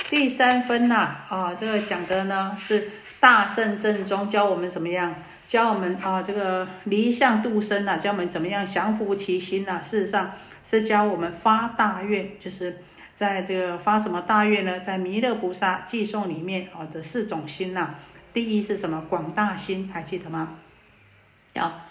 [0.10, 2.90] 第三分呐啊，这个讲的呢是
[3.20, 5.16] 大圣正宗教我们怎么样，
[5.48, 9.80] 教我们啊这个离相度生呐，教我们怎么样降伏其心呐。
[9.84, 10.34] 事实上
[10.64, 12.82] 是教我们发大愿，就是
[13.16, 14.80] 在这个发什么大愿呢？
[14.80, 17.96] 在弥勒菩萨寄送里面啊的四种心呐。
[18.36, 19.06] 第一是什么？
[19.10, 20.60] 广大心，还记得吗？
[21.54, 21.82] 要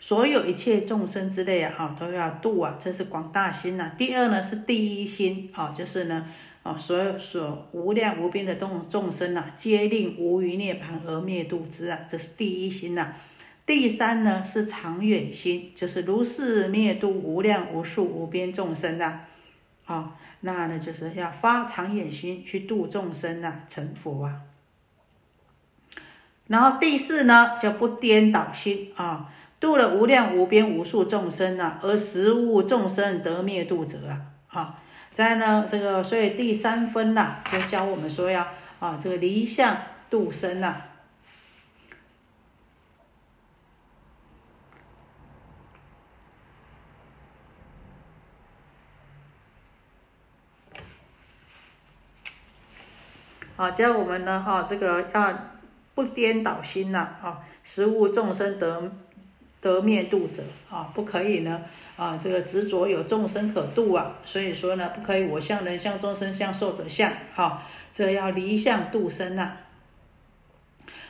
[0.00, 3.92] 所有一切众生之类啊，哈，都要度啊，这是广大心呐。
[3.98, 6.26] 第二呢是第一心啊，就是呢，
[6.62, 13.12] 啊，所有所无量无边的众众生呐，皆令无余涅盘而灭度之啊，这是第一心呐。
[13.66, 19.20] 第三呢是长远心，就是如是灭度无量无数无边众生呐，
[19.84, 24.40] 啊，那呢就是要发长远心去度众生呐，成佛啊。
[26.46, 34.20] 然后第四呢，就不颠倒心啊，度了无量无边无数众生啊，而实无众生得灭度者啊。
[34.48, 34.82] 啊，
[35.12, 38.46] 再呢，这个所以第三分呐，就教我们说要
[38.78, 39.74] 啊，这个离相
[40.10, 40.82] 度生呐。
[53.56, 55.53] 好，教我们呢，哈，这个要。
[55.94, 58.90] 不颠倒心呐，啊，实无众生得
[59.60, 61.62] 得灭度者啊，不可以呢，
[61.96, 69.58] 啊，这个执着有众生可度啊，所以说呢，不可以我相人相众生相寿者相，啊，这要离相度生呐。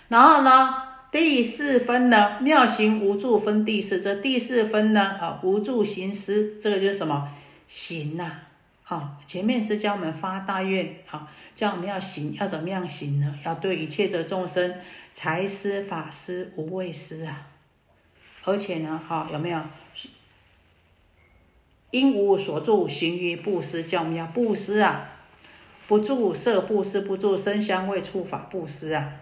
[0.08, 0.74] 然后呢，
[1.10, 7.32] 第四分呢，妙行无助分第四，这第四分呢，啊，无助行施，这个就是什么
[7.66, 8.42] 行呐？
[8.86, 13.38] 好，前面是教我们发大愿，啊，教我们要行，要怎么样行呢？
[13.42, 14.78] 要对一切的众生，
[15.14, 17.46] 财施、法施、无畏施啊。
[18.44, 19.62] 而且呢，哈，有没有？
[21.92, 25.08] 因无所住，行于布施，叫我们要布施啊，
[25.88, 29.14] 不住色布施，不住声香味触法布施啊。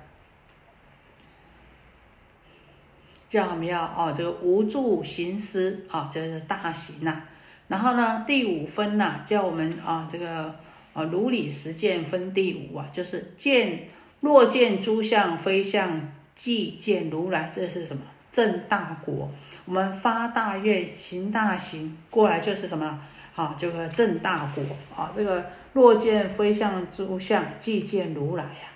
[3.28, 7.28] 叫我们要哦，这个无住行施啊，这是大行呐。
[7.72, 10.54] 然后呢，第五分呐，叫我们啊，这个
[10.92, 13.88] 啊，如理实践分第五啊，就是见
[14.20, 18.02] 若见诸相非相，即见如来，这是什么？
[18.30, 19.30] 正大果。
[19.64, 23.02] 我们发大愿，行大行，过来就是什么？
[23.32, 24.62] 好，就是正大果
[24.94, 25.10] 啊。
[25.16, 28.68] 这个若见非相诸相，即见如来呀。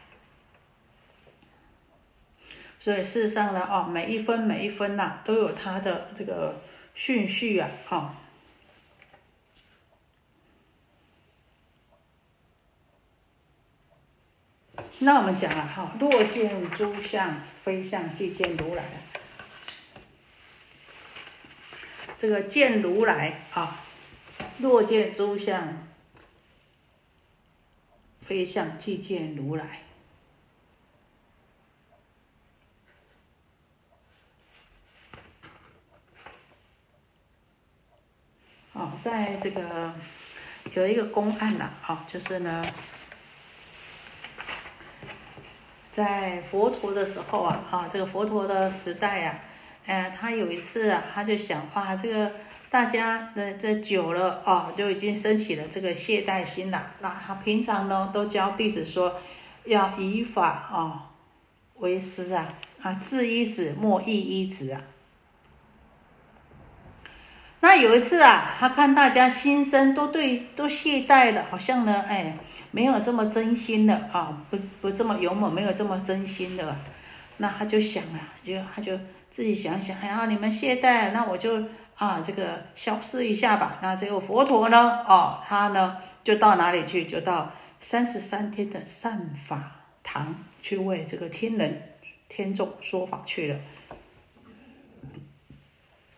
[2.80, 6.62] 所以事实上呢，哦，每一分每一分呐，都有它的这个
[6.94, 8.14] 顺序啊，啊。
[14.98, 18.82] 那我们讲了哈，若见诸相非相，即见如来。
[22.18, 23.78] 这个见如来啊，
[24.58, 25.86] 若见诸相
[28.20, 29.82] 非相，即见如来。
[38.72, 39.94] 哦，在这个
[40.74, 42.66] 有一个公案了，啊，就是呢。
[45.96, 49.40] 在佛陀的时候啊，啊，这个佛陀的时代呀，
[49.86, 52.30] 哎，他有一次啊，他就想，哇，这个
[52.68, 56.90] 大家的这久了啊，就已经升起了这个懈怠心了。
[57.00, 59.18] 那他平常呢，都教弟子说，
[59.64, 61.12] 要以法啊
[61.76, 62.46] 为师啊
[62.82, 64.82] 啊，自一子，莫异一子啊。
[67.60, 72.36] 那有一次啊，他看大家心生都对都懈怠了，好像呢，哎，
[72.76, 76.76] 没有这么真心的啊，不不这么勇猛，没有这么真心的。
[77.38, 78.98] 那他就想啊，就他就
[79.30, 81.64] 自己想想，哎后，你们懈怠，那我就
[81.94, 83.78] 啊，这个消失一下吧。
[83.80, 87.06] 那这个佛陀呢，哦，他呢就到哪里去？
[87.06, 87.50] 就到
[87.80, 91.80] 三十三天的善法堂去为这个天人
[92.28, 93.58] 天众说法去了。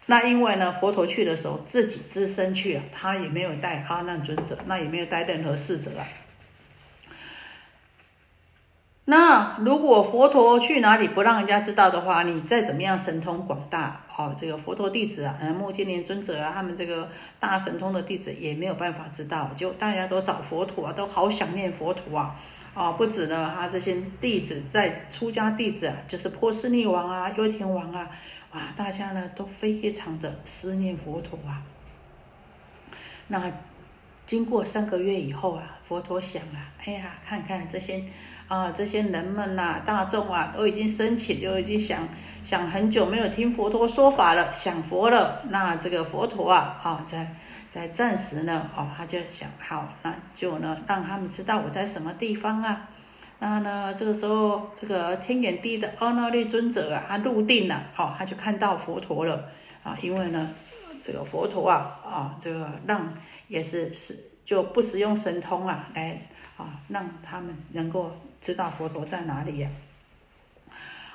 [0.06, 6.04] 那因为呢，佛陀去的时候自己只身去了，他也没有带阿难尊者，那也没有带任何侍者啊。
[9.11, 17.09] 那如果佛陀去哪里不让人家知道的话，你再怎么样神通广大哦，这个佛陀弟子啊，嗯，目犍连尊者啊，他们这个
[17.40, 22.36] 大神通的弟子也没有办法知道，就大家都找佛陀啊，都好想念佛陀啊，
[22.74, 28.11] 哦，不止呢，他这些弟子在出家弟子啊，就是波斯匿王啊、优天王啊。
[28.50, 31.62] 啊，大家呢都非常的思念佛陀啊。
[33.26, 33.52] 那
[34.24, 38.02] 经过三个月以后啊，佛陀想啊，哎呀，看看这些
[38.49, 42.09] 啊，这些人们呐，大众啊，都已经升起，就已经想
[42.42, 45.42] 想很久没有听佛陀说法了，想佛了。
[45.51, 47.36] 那这个佛陀啊，啊，在
[47.68, 52.88] 在暂时呢，哦，他就想，好，那就呢，让他们知道我在什么地方啊。
[53.40, 53.94] 那呢？
[53.94, 59.44] 这个时候，这个天眼地的阿那律尊者啊，他入定了，哦，他就看到佛陀了
[59.84, 59.96] 啊。
[60.03, 60.51] 因为呢，
[61.05, 63.07] 这个佛陀啊，啊，这个让
[63.46, 66.20] 也是是就不使用神通啊，来
[66.57, 68.11] 啊，让他们能够
[68.41, 69.70] 知道佛陀在哪里呀。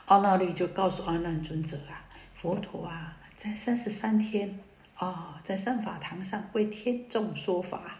[0.05, 2.03] 阿那律就告诉阿难尊者啊，
[2.33, 4.59] 佛陀啊，在三十三天
[4.95, 7.99] 啊，在善法堂上为天众说法。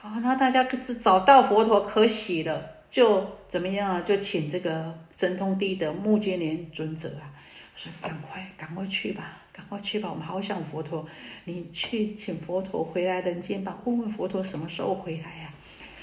[0.00, 4.00] 好，那大家各自找到佛陀可喜了，就怎么样啊？
[4.00, 7.28] 就请这个神通地的目犍连尊者啊，
[7.76, 11.06] 说赶快赶快去吧，赶快去吧，我们好想佛陀，
[11.44, 15.49] 你去请佛陀回来人间吧，问问佛陀什么时候回来呀？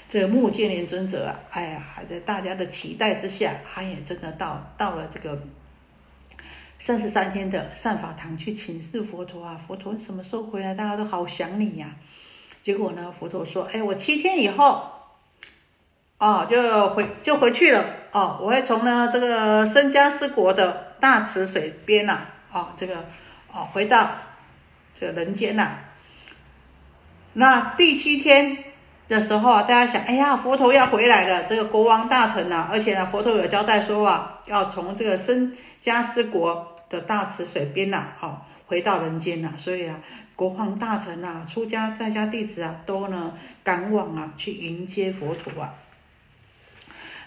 [0.08, 5.38] 这个目犍连尊者啊，哎呀，还在大家的期待之下，他也真的到到了这个
[6.78, 10.74] 三十三天的善法堂去请示佛陀啊，佛陀什么时候回来？
[10.74, 11.94] 大家都好想你呀。
[12.62, 13.12] 结果呢？
[13.12, 14.90] 佛陀说：“哎，我七天以后，
[16.18, 17.84] 哦，就回就回去了。
[18.12, 23.06] 哦，我会从呢这个僧迦斯国的大池水边呐，哦，这个
[23.52, 24.10] 哦回到
[24.92, 25.78] 这个人间呐。
[27.34, 28.64] 那第七天
[29.08, 31.44] 的时候啊，大家想，哎呀，佛陀要回来了。
[31.44, 39.52] 这个国王大臣呐，而且呢，佛陀有交代说啊，要从这个僧迦斯国的大池水边呐，哦，回到人间呐。
[39.58, 39.98] 所以啊。”
[40.38, 43.34] 国王大臣啊，出家在家弟子啊，都呢
[43.64, 45.74] 赶往啊去迎接佛陀啊。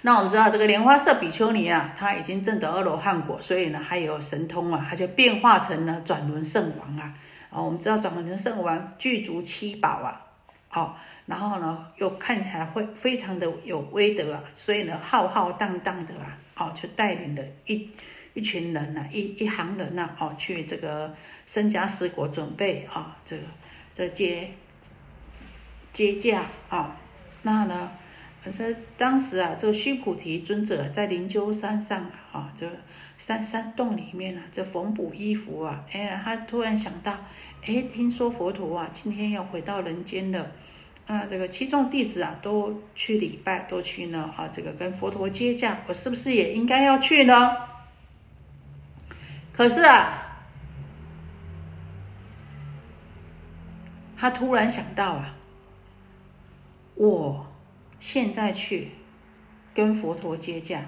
[0.04, 7.14] 那我们知道这个莲花色比丘尼啊，他已经证得阿罗汉果，所以呢还有神通啊，他就变化成了转轮圣王啊。
[7.50, 10.31] 啊，我们知道转轮圣王具足七宝啊，
[10.74, 10.96] 哦，
[11.26, 17.90] 然后呢又看起来会非常的有威德啊，所以呢浩浩荡荡的啊，哦就带领了一
[18.34, 21.16] 一群人呐，一一行人呐，哦去这个。
[21.44, 23.44] 僧迦十国准备啊，这个
[23.94, 24.52] 这接
[25.92, 26.96] 接驾啊，
[27.42, 27.92] 那呢，
[28.42, 32.70] 这当时啊，这个须菩提尊者在灵鹫山上啊，这
[33.18, 37.18] 山山洞里面呢，这缝补衣服啊，哎，他突然想到，
[37.64, 40.52] 哎，听说佛陀啊，今天要回到人间了，
[41.06, 47.58] 啊，这个七众弟子啊，都去礼拜，都去呢，啊，这个跟佛陀接驾，我是不是也应该要去呢？
[49.54, 50.28] 可是啊。
[54.18, 55.36] 他突然想到啊，
[56.94, 57.48] 我
[58.00, 58.90] 现在去
[59.74, 60.86] 跟佛陀接驾，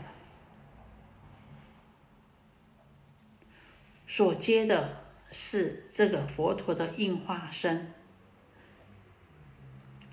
[4.05, 5.02] 所接的
[5.33, 7.91] 是这个佛陀的应化身，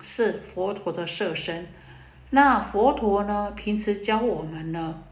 [0.01, 1.71] 是佛陀的色身。
[2.31, 5.03] 那佛陀呢，平时教我们呢，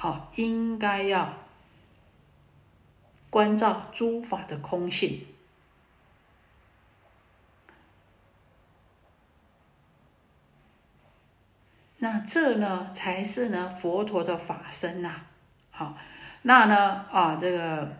[0.00, 1.34] 哦，应该要
[3.30, 5.26] 关照诸法的空性。
[11.96, 15.22] 那这呢，才是呢佛陀的法身呐。
[15.72, 15.96] 好，
[16.42, 17.96] 那呢啊，这个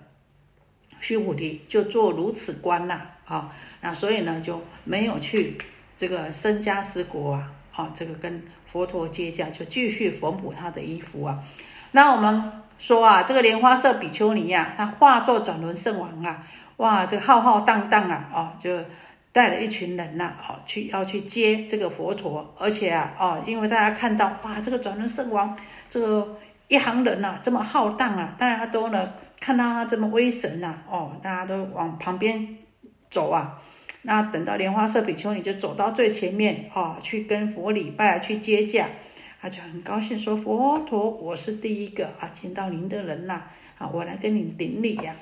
[1.00, 3.00] 须菩提就做如此观呐。
[3.24, 5.58] 啊，那所以呢就没有去
[5.96, 7.52] 这个僧迦斯国啊。
[7.74, 11.42] 啊，这个跟佛陀接驾，就继续缝补他的衣服啊。
[11.92, 16.46] 那我们说啊，这个莲花色比丘尼呀，他化作转轮圣王啊，
[16.78, 18.70] 哇，这个浩浩荡荡啊，啊就。
[19.30, 25.56] 带了一群人呐，哦，去要去接这个佛陀，而且啊，哦，因为大家看到哇，这个转轮圣王，
[25.88, 26.36] 这个
[26.66, 32.56] 一行人呐这么浩荡啊，大家都呢看到他这么威神呐，哦，大家都往旁边
[33.10, 33.62] 走啊。
[34.02, 38.88] 那等到莲花色比丘尼就走到最前面哦，去跟佛礼拜，去接驾，
[39.40, 43.42] 他就很高兴说：“佛陀，我是第一个啊见到您的人呐，
[43.76, 45.14] 啊，我来跟你顶礼呀。”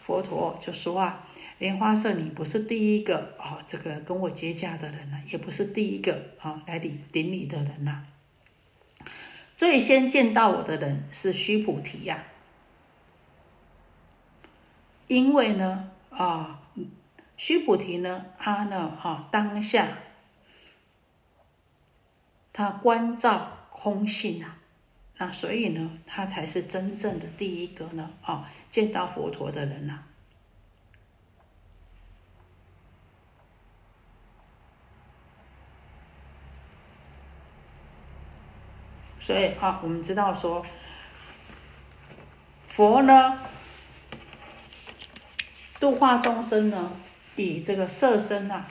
[0.00, 8.04] 佛陀就说啊：“莲花色，你不是第一个啊，这个跟我接驾的人呐，也不是第一个啊来顶顶礼的人呐。
[9.56, 12.24] 最先见到我的人是须菩提呀，
[15.06, 16.58] 因为呢啊。”
[17.34, 19.88] 须菩提呢，他呢，哈，当下
[22.52, 24.58] 他关照空性啊，
[25.16, 30.04] 那所以呢，他才是真正的第一个呢，啊，见到佛陀的人呐。
[39.18, 40.64] 所以啊，我们知道说，
[42.68, 43.40] 佛呢，
[45.82, 46.92] 度化众生呢。
[47.34, 48.66] 以这个色身呐，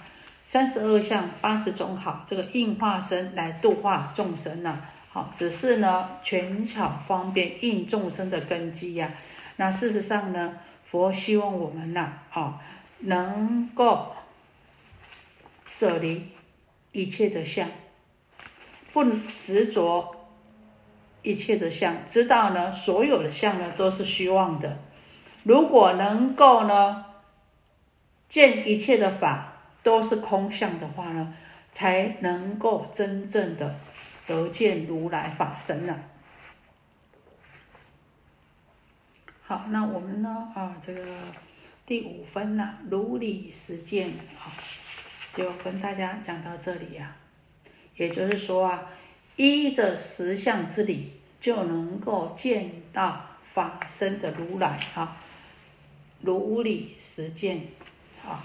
[0.45, 4.77] 三十二相八十种好，这个应化身来度化众生呐，
[5.09, 9.11] 好，只是呢权巧方便应众生的根基呀。
[9.57, 10.53] 那事实上呢，
[10.85, 12.59] 佛希望我们呐，哦，
[12.99, 14.13] 能够
[15.67, 16.29] 舍离
[16.93, 17.67] 一切的相，
[18.93, 20.15] 不执着
[21.23, 24.77] 一切的相，知道呢所有的相呢都是虚妄的。
[25.43, 27.05] 如果能够呢。
[28.29, 31.33] 见一切的法都是空相的话呢，
[31.73, 33.75] 才能够真正的
[34.25, 35.99] 得见如来法身呢。
[39.43, 41.03] 好，那我们呢啊，这个
[41.85, 44.07] 第五分呢，如理实践
[44.39, 44.47] 啊，
[45.35, 47.17] 就跟大家讲到这里呀。
[47.97, 48.87] 也就是说啊，
[49.35, 55.17] 依着实相之理，就能够见到法身的如来啊，
[56.21, 57.67] 如理实践。
[58.21, 58.39] 好，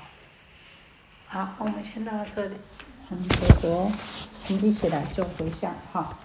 [1.26, 2.54] 好，我们先到这里。
[3.10, 3.92] 嗯，佛陀，
[4.48, 6.18] 我们一起来做回向哈。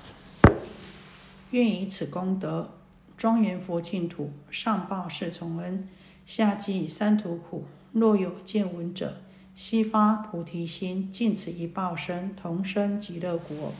[1.52, 2.72] 愿以此功德，
[3.18, 5.89] 庄严佛净土，上报四重恩，
[6.26, 7.66] 下济三途苦。
[7.91, 9.22] 若有见闻者，
[9.54, 13.74] 悉发菩提心，尽此一报身，同生极乐国。